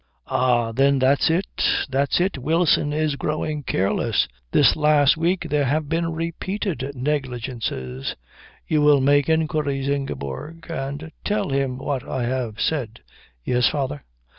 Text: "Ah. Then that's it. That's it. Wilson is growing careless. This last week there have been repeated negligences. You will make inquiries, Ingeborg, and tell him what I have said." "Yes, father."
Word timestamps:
"Ah. 0.25 0.71
Then 0.71 0.97
that's 0.97 1.29
it. 1.29 1.45
That's 1.87 2.19
it. 2.19 2.39
Wilson 2.39 2.91
is 2.91 3.15
growing 3.17 3.61
careless. 3.61 4.27
This 4.51 4.75
last 4.75 5.15
week 5.15 5.45
there 5.51 5.65
have 5.65 5.87
been 5.89 6.11
repeated 6.11 6.93
negligences. 6.95 8.15
You 8.67 8.81
will 8.81 8.99
make 8.99 9.29
inquiries, 9.29 9.87
Ingeborg, 9.89 10.65
and 10.71 11.11
tell 11.23 11.49
him 11.51 11.77
what 11.77 12.03
I 12.03 12.23
have 12.23 12.59
said." 12.59 13.01
"Yes, 13.45 13.69
father." 13.69 14.03